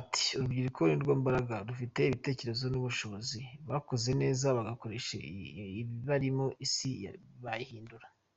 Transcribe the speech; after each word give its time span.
Ati 0.00 0.24
“Urubyiruko 0.36 0.80
nirwo 0.84 1.12
mbaraga, 1.20 1.54
rufite 1.68 2.00
ubitekerezo 2.06 2.64
n’ubushobozi, 2.68 3.40
bakoze 3.70 4.10
neza 4.22 4.46
bagakoresha 4.56 5.14
ibibarimo 5.68 6.46
isi 6.66 6.90
bayihindura. 7.44 8.06